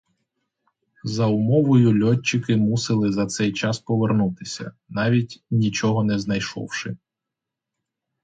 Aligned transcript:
За 1.03 1.25
умовою 1.27 1.93
льотчики 2.03 2.55
мусили 2.57 3.11
за 3.11 3.25
цей 3.25 3.53
час 3.53 3.79
повернутися, 3.79 4.71
навіть 4.89 5.43
нічого 5.51 6.03
не 6.03 6.19
знайшовши. 6.19 6.97